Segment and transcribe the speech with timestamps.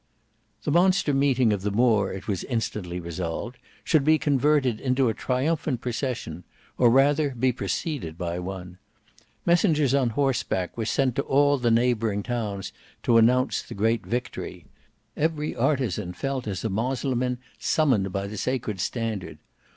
[0.63, 5.13] The monster meeting of the Moor it was instantly resolved should be converted into a
[5.13, 6.43] triumphant procession,
[6.75, 8.79] or rather be preceded by one.
[9.45, 14.65] Messengers on horseback were sent to all the neighbouring towns to announce the great event.
[15.15, 19.37] Every artisan felt as a Moslemin summoned by the sacred standard.